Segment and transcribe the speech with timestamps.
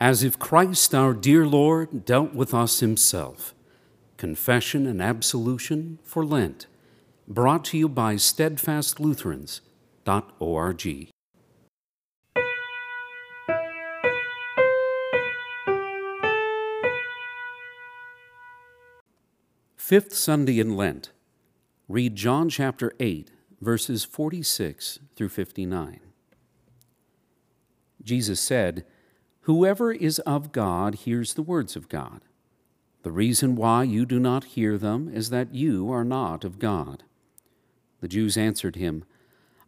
[0.00, 3.54] as if Christ our dear Lord dealt with us himself.
[4.16, 6.66] Confession and Absolution for Lent,
[7.28, 11.08] brought to you by steadfastlutherans.org.
[19.76, 21.12] Fifth Sunday in Lent,
[21.88, 26.00] read John chapter 8, verses 46 through 59.
[28.02, 28.84] Jesus said,
[29.46, 32.22] Whoever is of God hears the words of God.
[33.04, 37.04] The reason why you do not hear them is that you are not of God.
[38.00, 39.04] The Jews answered him,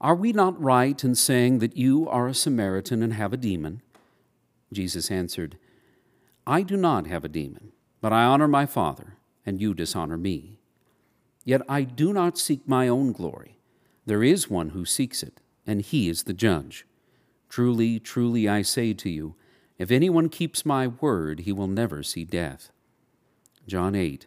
[0.00, 3.80] Are we not right in saying that you are a Samaritan and have a demon?
[4.72, 5.56] Jesus answered,
[6.44, 9.14] I do not have a demon, but I honor my Father,
[9.46, 10.58] and you dishonor me.
[11.44, 13.60] Yet I do not seek my own glory.
[14.06, 16.84] There is one who seeks it, and he is the judge.
[17.48, 19.36] Truly, truly, I say to you,
[19.78, 22.70] if anyone keeps my word, he will never see death.
[23.66, 24.26] John 8,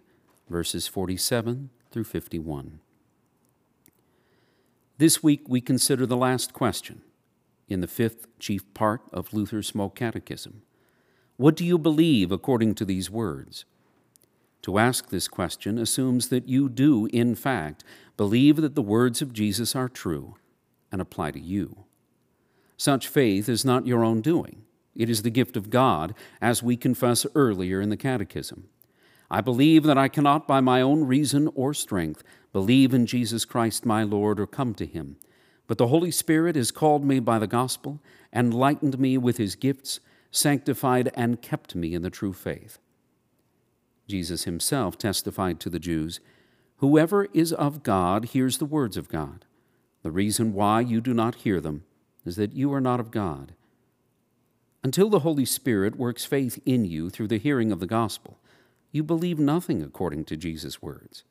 [0.50, 2.80] verses 47 through 51.
[4.98, 7.02] This week we consider the last question
[7.68, 10.62] in the fifth chief part of Luther's Small Catechism.
[11.38, 13.66] What do you believe according to these words?
[14.62, 17.84] To ask this question assumes that you do, in fact,
[18.16, 20.36] believe that the words of Jesus are true
[20.92, 21.86] and apply to you.
[22.78, 24.64] Such faith is not your own doing.
[24.96, 28.68] It is the gift of God, as we confess earlier in the Catechism.
[29.30, 33.86] I believe that I cannot, by my own reason or strength, believe in Jesus Christ
[33.86, 35.16] my Lord or come to him.
[35.68, 38.02] But the Holy Spirit has called me by the gospel,
[38.34, 42.78] enlightened me with his gifts, sanctified and kept me in the true faith.
[44.08, 46.20] Jesus himself testified to the Jews
[46.78, 49.46] Whoever is of God hears the words of God.
[50.04, 51.84] The reason why you do not hear them
[52.26, 53.54] is that you are not of God.
[54.84, 58.40] Until the Holy Spirit works faith in you through the hearing of the gospel,
[58.92, 61.24] you believe nothing according to Jesus' words.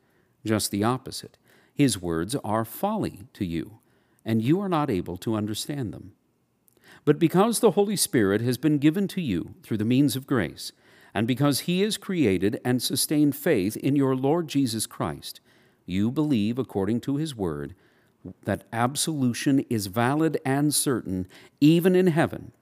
[0.46, 1.36] Just the opposite.
[1.74, 3.78] His words are folly to you,
[4.24, 6.12] and you are not able to understand them.
[7.05, 10.70] But because the Holy Spirit has been given to you through the means of grace,
[11.12, 15.40] and because He has created and sustained faith in your Lord Jesus Christ,
[15.86, 17.74] you believe according to His word
[18.44, 21.27] that absolution is valid and certain,
[21.60, 22.52] even in heaven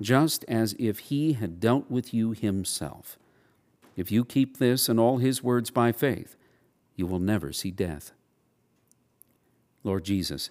[0.00, 3.18] just as if he had dealt with you himself.
[3.96, 6.36] If you keep this and all his words by faith,
[6.94, 8.12] you will never see death.
[9.82, 10.50] Lord Jesus,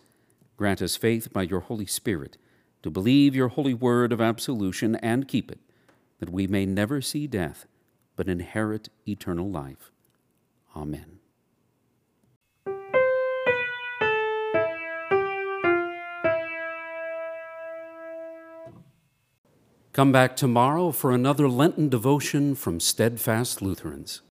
[0.58, 2.38] grant us faith by your Holy Spirit
[2.82, 5.60] to believe your holy word of absolution and keep it,
[6.20, 7.66] that we may never see death,
[8.16, 9.92] but inherit eternal life.
[10.76, 11.15] Amen.
[19.96, 24.22] Come back tomorrow for another Lenten devotion from Steadfast Lutherans.